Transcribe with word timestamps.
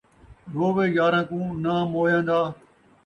رووے 0.53 0.85
یاراں 0.95 1.25
کوں، 1.29 1.47
ناں 1.63 1.81
موئیاں 1.91 2.23
دا 2.27 2.39